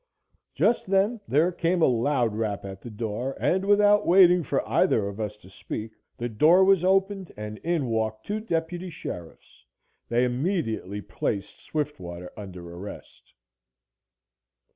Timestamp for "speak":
5.47-5.91